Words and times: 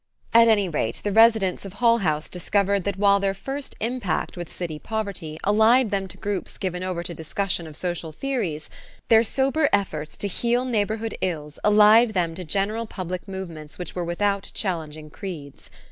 At 0.33 0.47
any 0.47 0.67
rate 0.67 1.01
the 1.03 1.11
residents 1.11 1.63
of 1.63 1.73
Hull 1.73 1.99
House 1.99 2.27
discovered 2.27 2.85
that 2.85 2.97
while 2.97 3.19
their 3.19 3.35
first 3.35 3.75
impact 3.79 4.35
with 4.35 4.51
city 4.51 4.79
poverty 4.79 5.37
allied 5.43 5.91
them 5.91 6.07
to 6.07 6.17
groups 6.17 6.57
given 6.57 6.81
over 6.81 7.03
to 7.03 7.13
discussion 7.13 7.67
of 7.67 7.77
social 7.77 8.11
theories, 8.11 8.67
their 9.09 9.23
sober 9.23 9.69
efforts 9.71 10.17
to 10.17 10.27
heal 10.27 10.65
neighborhood 10.65 11.15
ills 11.21 11.59
allied 11.63 12.15
them 12.15 12.33
to 12.33 12.43
general 12.43 12.87
public 12.87 13.27
movements 13.27 13.77
which 13.77 13.93
were 13.93 14.03
without 14.03 14.49
challenging 14.55 15.11
creeds. 15.11 15.69